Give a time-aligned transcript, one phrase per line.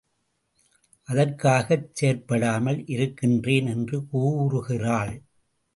[1.09, 5.15] அதற்காகச் செயற்படாமல் இருக்கின்றேன் என்று கூறுகிறாள்.